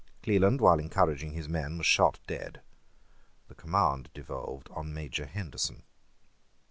[0.23, 2.61] Cleland, while encouraging his men, was shot dead.
[3.49, 5.83] The command devolved on Major Henderson.